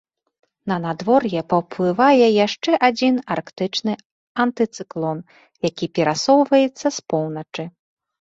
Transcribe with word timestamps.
На 0.69 0.75
надвор'е 0.85 1.41
паўплывае 1.51 2.27
яшчэ 2.45 2.71
адзін 2.87 3.15
арктычны 3.35 3.93
антыцыклон, 4.45 5.17
які 5.69 5.85
перасоўваецца 5.99 6.87
з 6.97 7.05
поўначы. 7.15 7.63